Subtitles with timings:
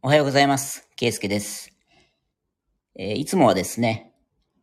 [0.00, 0.88] おはようございます。
[0.94, 1.72] ケイスケです。
[2.96, 4.12] えーいつもはですね、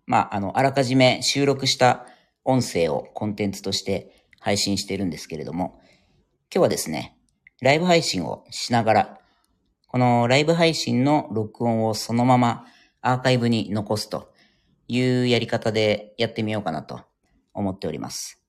[0.05, 2.05] まあ、あの、あらかじめ収録した
[2.46, 5.81] 音声をコンテンツとして配信しているんですけれども、
[6.49, 7.17] 今日はですね、
[7.61, 9.19] ライブ配信をしながら、
[9.87, 12.63] このライブ配信の録音をそのまま
[13.02, 14.31] アーカイブに残すと
[14.88, 17.02] いうやり方でやってみようかなと
[17.54, 18.41] 思っております。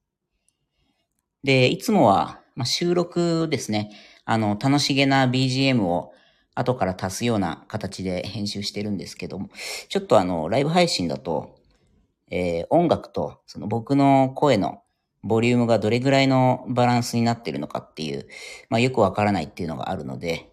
[1.42, 3.90] で、いつもは、まあ、収録ですね、
[4.24, 6.12] あの、楽しげな BGM を
[6.56, 9.50] 後から足すような形で編集してるんですけども、
[9.88, 11.54] ちょっとあの、ライブ配信だと、
[12.28, 14.82] えー音楽とその僕の声の
[15.22, 18.26] ボリュームがどれぐらいのバランスになってるのかっていう、
[18.70, 20.50] まあよくわからないっていうのがあるので、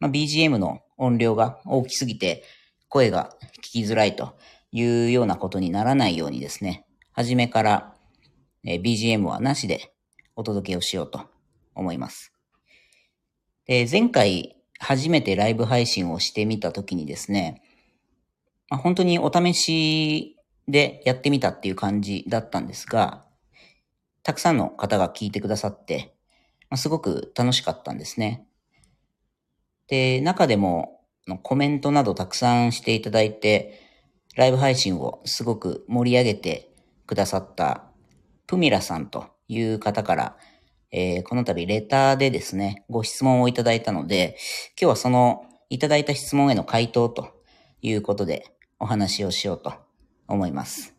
[0.00, 2.44] まあ BGM の音量が大きすぎて
[2.88, 4.36] 声が聞きづらいと
[4.70, 7.94] いうようなことにならないようにですね、初めから、
[8.64, 9.92] えー BGM はなしで
[10.36, 11.22] お届けをしようと
[11.74, 12.32] 思います。
[13.66, 17.62] で、前回初めてライブ配信をしてみたときにですね、
[18.68, 20.36] まあ、本当にお試し
[20.68, 23.24] でやってみたっていう感じだったんですが、
[24.22, 26.16] たくさんの方が聞いてくださって、
[26.68, 28.46] まあ、すごく楽しかったんですね。
[29.88, 31.00] で、中でも
[31.42, 33.80] コメントなどたくさんしていただいて、
[34.34, 36.70] ライブ配信をすごく盛り上げて
[37.06, 37.84] くださった
[38.46, 40.36] プミラさんという方から、
[40.92, 44.36] えーこの度レターでですね、ご質問をいただいたので、
[44.80, 47.42] 今日はそのいただいた質問への回答と
[47.82, 49.72] いうことでお話をしようと
[50.28, 50.94] 思います。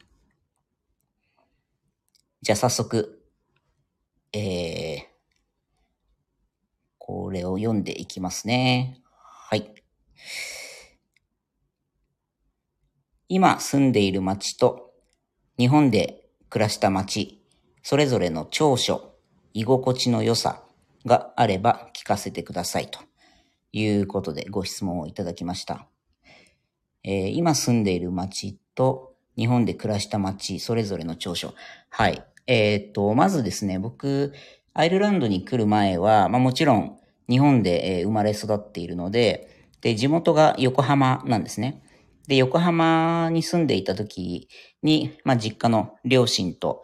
[2.42, 3.24] じゃあ早速、
[4.34, 5.02] えー、
[6.98, 9.02] これを読んでいきますね。
[9.50, 9.74] はい。
[13.30, 14.94] 今住んでいる町と
[15.58, 17.44] 日本で暮らした町、
[17.84, 19.17] それぞれの長所、
[19.58, 20.62] 居心地の良さ
[21.08, 23.00] があれば聞かせてくださいと
[23.74, 25.88] いうことでご質問をいただきました。
[27.04, 31.56] えー今住んでいる町と日本で暮らした町、それぞれの長所。
[31.90, 32.24] はい。
[32.46, 34.32] えーっと、まずですね、僕、
[34.76, 39.50] アイルランドに来る前は、まあもちろん日本で生まれ育っているので、
[39.82, 41.82] で、地元が横浜なんですね。
[42.28, 44.50] で、横浜に住んでいた時
[44.84, 46.84] に、まあ実家の両親と、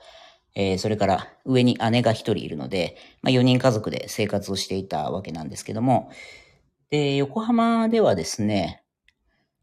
[0.55, 6.11] えーそれから上に姉が一人いるので、まあ4人家族で生活をしていたわけなんですけども、
[6.89, 8.83] で、横浜ではですね、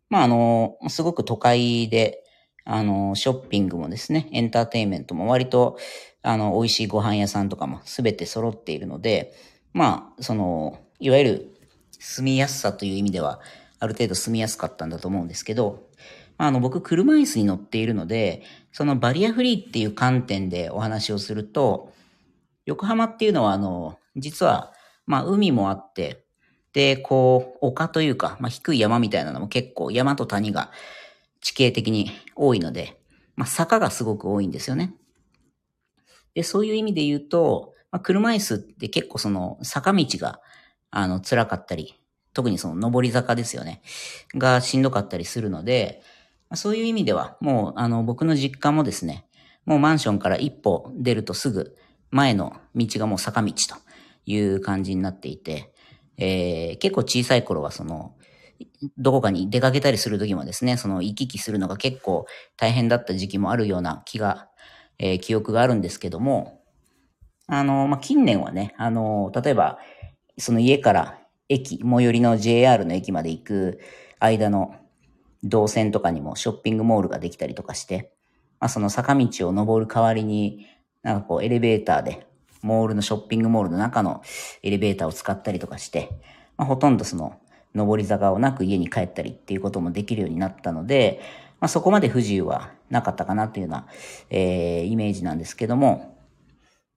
[0.08, 2.24] まああの、すごく都会で、
[2.64, 5.78] あの、ショッピングもですね、エンターテインメントも割と、
[6.22, 9.32] あの、美味しいご飯屋さんとかもすべて揃っているので、
[9.72, 11.50] まあ、その、いわゆる
[11.98, 13.40] 住みやすさという意味では、
[13.78, 15.88] ある程度住みやすかったんだと思うんですけど、
[16.46, 18.42] あ、の、僕、車椅子に乗っているので、
[18.72, 21.92] そのバリアフリーっていう観点でお話をすると、
[22.64, 24.72] 横浜っていうのは、あの、実は、
[25.04, 26.24] まあ、海もあって、
[26.72, 30.70] で、こう、丘というか、まあ、低い山みたいなのも結構山と谷が
[31.42, 32.98] 地形的に多いので、
[33.36, 34.94] まあ、坂がすごく多いんですよね。
[36.32, 40.40] で、そういう意味で言うと、まあ、車椅子って結構その坂道が、
[40.90, 42.00] あの、辛かったり、
[42.32, 43.82] 特にその上り坂ですよね。
[44.34, 46.02] がしんどかったりするので、
[46.50, 49.24] まあそういう意味では、もう、あの、僕の実家もですね、
[49.64, 51.76] もうマンションから一歩出るとすぐ
[52.10, 53.76] 前の道がもう坂道と
[54.26, 55.72] いう感じになっていて、
[56.18, 58.14] えー結構小さい頃はその、
[58.98, 64.48] どこかに出かけたりするときもですね、その行き来するのが結構大変だった時期もあるような気が、
[64.98, 66.60] えー記憶があるんですけども、
[67.46, 69.78] あの、まあ、近年はね、あの、例えば、
[70.38, 71.18] その家から
[71.48, 73.80] 駅、最寄りの JR の駅まで行く
[74.20, 74.74] 間の
[75.44, 78.12] 動線とかにもショッピングモールができたりとかして、
[78.60, 80.66] まあ、その坂道を登る代わりに、
[81.02, 82.26] なんかこうエレベーターで、
[82.62, 84.22] モールのショッピングモールの中の
[84.62, 86.10] エレベーターを使ったりとかして、
[86.58, 87.40] まあ、ほとんどその
[87.74, 91.20] 上り坂をなく家に帰ったりっていうこともできるようになったので、
[91.60, 93.86] まあ、そこまで不自由はなかったかなというような、
[94.30, 96.18] えーイメージなんですけども、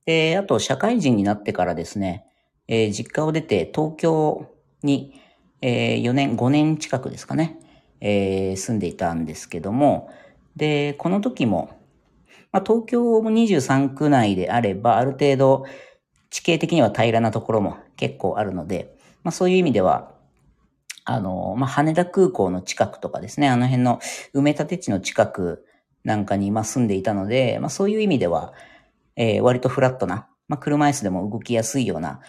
[0.06, 2.26] で、あと社会人になってからですね、
[2.68, 4.50] えー実家を出て東京
[4.82, 5.22] に、
[5.62, 7.60] え4年、5年近くですかね、
[8.04, 10.12] えー住んでいたんですけども、
[10.56, 11.80] で、この時も、
[12.52, 15.66] まあ、東京も23区内であれば、ある程度
[16.30, 20.12] 地形的には平らなところも結構あるので、まあ、そういう意味では、
[21.06, 24.00] あの、まあ、羽田空港の近くとかですね、あの辺の
[24.36, 25.66] 埋め立て地の近く
[26.04, 28.54] なんかに今住んでいたので、まあ、そういう意味では、
[29.16, 32.20] えー割とフラットな、まあ、車椅子でも動きやすいような、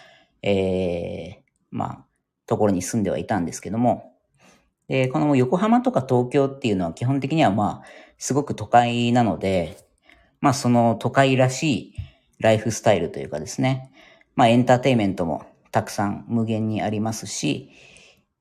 [0.41, 2.05] えーまあ、
[2.47, 4.14] ところに住んではいたんですけども、
[4.87, 7.87] で、この横浜とか東京っていうのは基本的にはまあ、
[8.17, 9.77] すごく都会なので、
[10.41, 11.93] まあその都会らしい
[12.39, 13.91] ライフスタイルというかですね、
[14.35, 17.71] まあエンターテイメントもたくさん無限にありますし、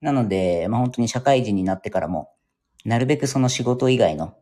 [0.01, 2.31] なので、まあ本当に社会人になってからも、
[2.85, 4.37] なるべくその仕事以外の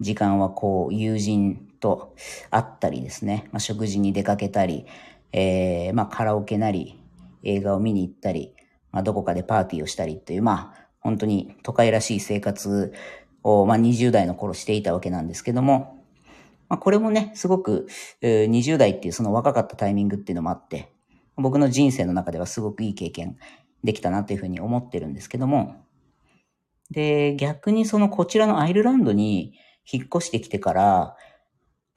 [0.00, 2.14] 時間はこう、友人と
[2.50, 4.86] 会ったりですね、まあ食事に出かけたり、
[5.32, 7.00] えー、まあカラオケなり、
[7.44, 8.54] 映画を見に行ったり、
[8.90, 12.92] まあどこかでパーティーをしたりっていう、まあ本当に都会らしい生活
[13.44, 16.02] を、まあ20代の頃していたわけなんですけども、
[16.68, 17.86] まあこれもね、すごく、
[18.20, 20.92] 20代っていうその若かったタイミングっていうのもあって、
[21.36, 23.36] 僕の人生の中ではすごくいい経験
[23.84, 25.76] できたなというふうに思ってるんですけども、
[26.90, 29.54] で、逆にそのこちらのアイルランドに
[29.90, 31.16] 引っ越してきてから、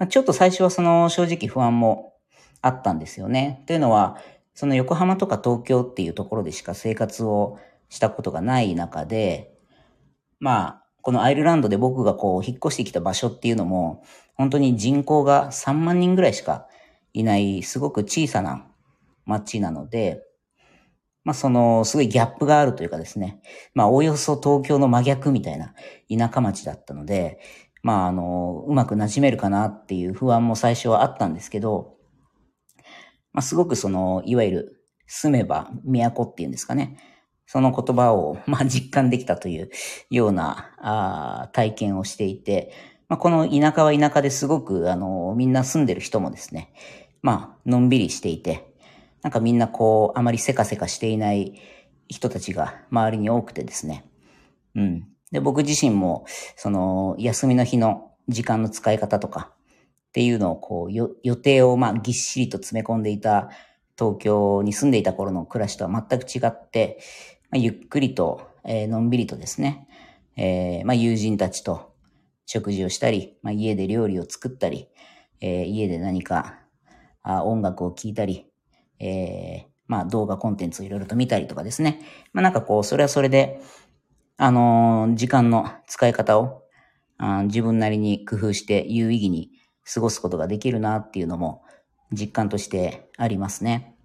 [0.07, 2.13] ちょっと最初はその正直不安も
[2.61, 3.63] あったんですよね。
[3.65, 4.17] というのは、
[4.53, 7.57] その横浜とか東京っていうところでしか生活を
[7.89, 9.51] したことがない中で、
[10.39, 14.03] まあ、このアイルランドで僕がこう引っ越してきた場所っていうのも、
[14.35, 16.67] 本当に人口が3万人ぐらいしか
[17.13, 18.65] いない、すごく小さな
[19.25, 20.23] 街なので、
[21.23, 23.41] まあその、すごいギャップがあるというかですね、
[23.73, 25.73] まあおおよそ東京の真逆みたいな
[26.09, 27.39] 田舎町だったので、
[27.83, 31.97] まああの、うまく馴染めるかなっていう不安も最初はあったんですけど、
[33.33, 36.97] まあすごくその、いわゆる住めば都っていうんですかね、
[37.51, 39.71] その言葉を、 まあ、実感できたという
[40.11, 42.71] ようなあ体験をしていて、
[43.07, 46.71] まあ、この田舎は田舎ですごく、あの、みんな住んでる人もですね、
[47.23, 48.75] まあ、のんびりしていて、
[49.23, 51.59] なんかみんなこう、あまりせかせかしていない
[52.07, 54.05] 人たちが周りに多くてですね。
[54.75, 55.07] うん。
[55.31, 56.25] で、僕自身も、
[56.55, 59.49] その、休みの日の時間の使い方とか
[60.09, 63.49] っていうのをこう、予定をまあぎっしりと詰め込んでいた
[63.97, 66.99] 東京に住んでいた頃の暮らしとは全く違って、
[67.51, 69.87] まあ、ゆっくりと、えー、のんびりとですね、
[70.35, 71.93] えー、まあ友人たちと
[72.45, 74.87] 食事をしたり、まあ家で料理を作ったり、
[75.41, 76.59] えー、家で何か
[77.23, 78.45] あ音楽を聴いたり、
[78.99, 82.01] え、まあ動画コンテンツをいろいろと見たりとかですね。
[82.33, 83.59] まあなんかこう、それはそれで、
[84.37, 86.63] あの、時間の使い方を
[87.17, 89.51] あ自分なりに工夫して有意義に
[89.93, 91.63] 過ごすことができるなっていうのも
[92.11, 93.95] 実感としてありますね。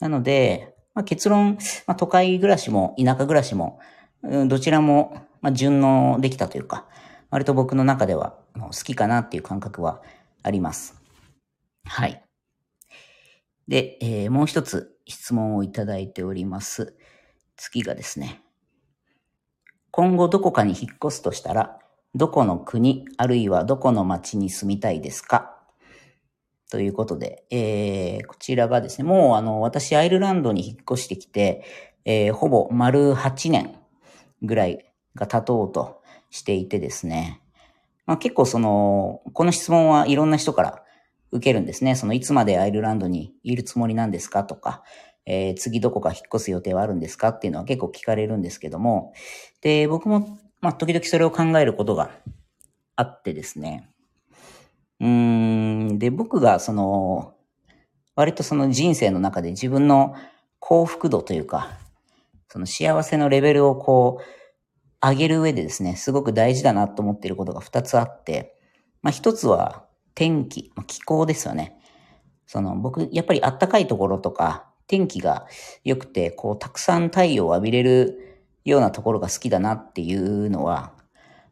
[0.00, 3.78] なので、まあ、結論、まあ、都会暮らしも田舎暮らしも、
[4.24, 6.88] うんどちらも、まあ、順応できたというか、
[7.30, 10.02] 割と僕の中では好きかなっていう感覚は
[10.42, 11.00] あります。
[11.84, 12.20] はい。
[13.68, 16.96] で、えー、もう一つ質問をいただいております。
[17.54, 18.42] 次がですね。
[19.92, 21.78] 今後どこかに引っ越すとしたら、
[22.16, 25.57] どこの国、あるいはどこの町に住みたいですか？
[26.70, 31.64] ということで、えー、こちらがですね、もうあの、私アイルランドに引っ越してきて、
[32.04, 33.76] えー、ほぼ丸8年
[34.42, 37.40] ぐらいが経とうとしていてですね、
[38.06, 40.82] まあ結構その、この質問はいろんな人から
[41.32, 41.94] 受けるんですね。
[41.94, 44.82] そのいつまでアイルランドにいるつもりなんですかとか、
[45.26, 49.12] えー、次どこか引っ越す予定はあるんですかっていうのは結構聞かれるんですけども、
[49.60, 52.10] で、僕も、まあ、時々それを考えることが
[52.96, 53.90] あってですね。
[55.00, 57.34] で、僕がその、
[58.16, 60.14] 割とその人生の中で自分の
[60.58, 61.78] 幸福度というか、
[62.48, 64.24] その幸せのレベルをこう、
[65.00, 68.56] 上げる上でですね、すごく大事だなと思っていることが二つあって、
[69.02, 69.84] まあ一つは、
[70.14, 71.78] 天気、気候ですよね。
[72.46, 75.46] その僕、やっぱり暖かいところとか、天気が
[75.84, 80.92] 良くて、こう、たくさん太陽を浴びれるようなところが好きだなっていうのは、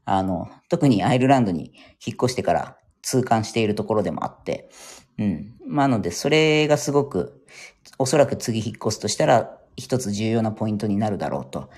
[0.04, 1.72] あの、特にアイルランドに
[2.04, 2.76] 引っ越してから
[3.06, 4.68] 痛感しているところでもあって、
[5.16, 5.54] うん。
[5.64, 7.46] まあ、ので、それがすごく、
[7.98, 11.70] おそらく次引っ越すとしたら、一つ重要なポイントになるだろうと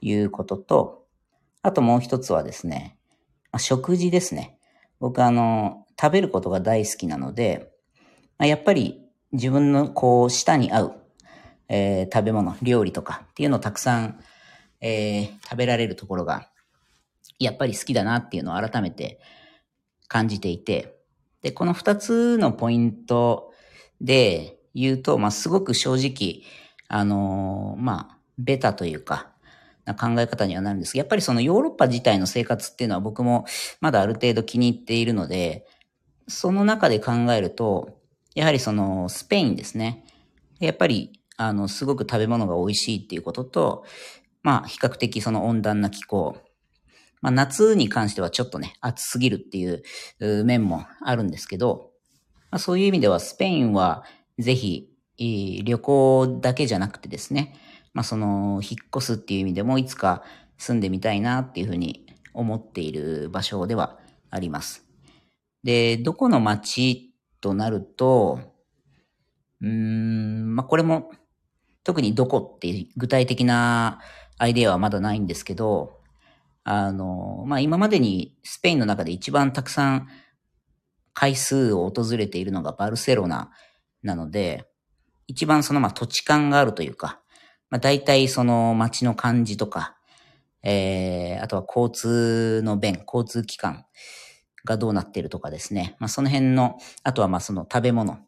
[0.00, 1.04] いうことと、
[1.62, 2.96] あともう一つはですね、
[3.58, 4.58] 食事ですね。
[4.98, 7.70] 僕あの、食べることが大好きなので、
[8.40, 10.94] やっぱり自分のこう、舌に合う、
[11.68, 14.18] えー、食べ物、料理とかっていうのをたくさん、
[14.80, 16.48] えー、食べられるところが、
[17.38, 19.20] やっぱり好きだなっていうのを改めて
[20.12, 20.98] 感じていて、
[21.40, 23.50] で、この二つのポイント
[24.02, 26.46] で言うと、まあ、すごく正直、
[26.86, 29.30] あのー、まあ、ベタというか、
[29.86, 33.46] な考え方にはなるんですが、やっぱりそのヨーロッパ自体の生活っていうのは僕も
[33.80, 35.66] まだある程度気に入っているので、
[36.28, 37.98] その中で考えると、
[38.34, 40.04] やはりそのスペインですね。
[40.60, 43.84] やっぱり、あの、すごく食べ物が美味しいっていうことと、
[44.42, 46.36] まあ、比較的その温暖な気候。
[47.22, 51.92] まあ、夏に関してはちょっとね、暑すぎるっていう面もあるんですけど、
[52.50, 54.04] まあ、そういう意味ではスペインは
[54.38, 57.54] ぜひ、旅行だけじゃなくてですね、
[57.94, 60.24] まあ、その、引っ越すっていう意味でもいつか
[60.58, 63.98] 住んでみたいなっていうふうに思っている場所では
[64.30, 64.84] あります。
[65.62, 68.40] で、どこの街となると、
[69.60, 71.12] うーん、まあ、これも
[71.84, 74.00] 特にどこっていう具体的な
[74.38, 76.01] アイデアはまだないんですけど、
[76.64, 80.08] あの、まあ、今までにスペインの中で一番たくさん
[81.14, 83.50] 回数を訪れているのがバルセロナ
[84.02, 84.68] なので、
[85.26, 87.20] 一番そのまあ土地感があるというか、
[87.70, 89.96] まあ、大体その街の感じとか、
[90.62, 93.84] えー、あとは交通の便、交通機関
[94.64, 95.96] がどうなってるとかですね。
[95.98, 98.18] まあ、その辺の、あとはまあその食べ物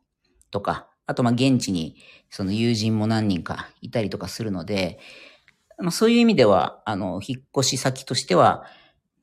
[0.50, 1.96] とか、あとまあ現地に
[2.30, 4.98] その友人も何人かいたりとかするので、
[5.78, 8.64] まあ、そういう意味では、あの、引っ越し先としては、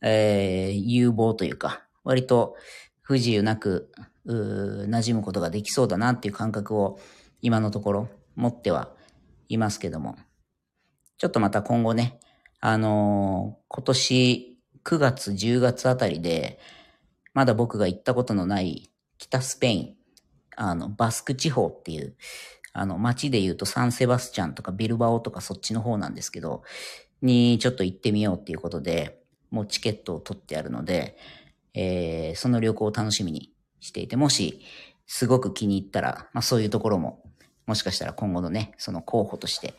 [0.01, 2.55] えー、有望というか、割と
[3.01, 3.91] 不自由なく、
[4.25, 6.99] う馴染むことができそうだなっていう感覚を
[7.41, 8.91] 今のところ持っては
[9.49, 10.15] いますけども、
[11.17, 12.19] ちょっとまた今後ね、
[12.59, 16.59] あのー、今年9月、10月あたりで、
[17.33, 19.95] まだ僕が行ったことのない北スペイン、
[20.55, 22.15] あの、バスク地方っていう、
[22.73, 26.63] あの、街で言うとサンセバスチャンとかビルバオとかそっちの方なんですけど、
[27.21, 31.17] にちょっと行ってみようっていうことで、もうチケットを取ってあるので、
[31.73, 34.61] えー、その旅行を楽しみにしていて、もし、
[35.05, 37.23] すごく気に入ったら、まあそういうところも、
[37.65, 39.73] もしかしたら今後のね、その候補として、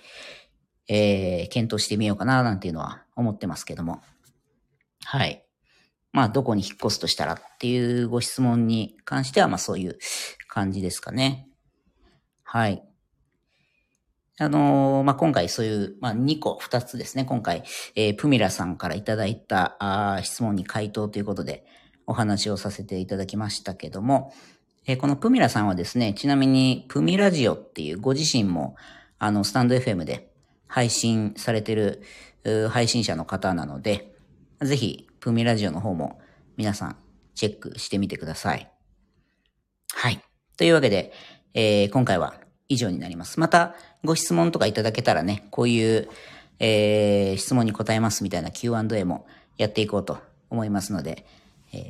[0.89, 4.03] えー、検討してみようかな、なんていうのは思ってますけども。
[5.05, 5.45] はい。
[6.13, 9.99] まあ、どこに引っ越すとしたらっていうご質問に関しては、まあそういう
[10.49, 11.49] 感じですかね。
[12.55, 12.83] はい。
[14.39, 17.25] あのー、まあ、今回そういう、まあ、2個、2つですね。
[17.25, 21.65] 今回、えー、プミラさんからいただいたあ質問に回答ということで
[22.07, 24.35] お話をさせていただきましたけども、
[24.87, 28.77] えー、このプミラさんはですね、ちなみに、プミラジオっていうご自身も、
[29.19, 30.31] あの、スタンド FM で
[30.67, 32.03] 配信されてる
[32.69, 34.15] 配信者の方なので、
[34.61, 36.21] ぜひ、プミラジオの方も
[36.59, 36.97] 皆さん
[37.35, 38.71] チェックしてみてください。
[39.95, 40.21] はい。
[40.59, 41.15] というわけで、
[41.55, 42.42] えー、今回は
[42.73, 43.39] 以上になります。
[43.39, 43.75] また、
[44.05, 46.09] ご質問とかいただけたらね、こういう、
[46.59, 49.27] えー、質問に答えますみたいな Q&A も
[49.59, 50.19] やっていこうと
[50.51, 51.27] 思いますので、
[51.73, 51.81] えー、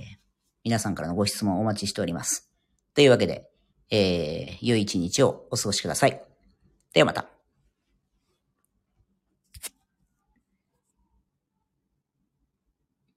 [0.65, 2.51] 皆さんからのご質問お待ちしております。
[2.95, 3.49] というわけで、
[3.91, 6.21] えー、良い一日をお過ごしください。
[6.93, 7.42] ではまた。